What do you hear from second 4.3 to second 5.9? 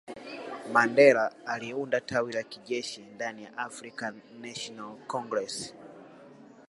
national congress